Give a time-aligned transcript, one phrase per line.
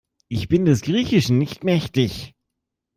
[0.29, 2.33] Ich bin des Griechischen nicht mächtig.